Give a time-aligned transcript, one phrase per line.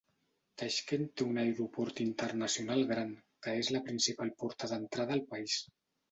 [0.59, 3.11] Taixkent té un aeroport internacional gran,
[3.47, 5.59] que és la principal porta d'entrada al país.